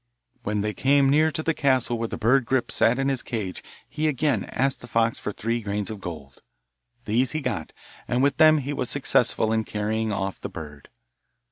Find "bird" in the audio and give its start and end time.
2.17-2.47, 10.49-10.89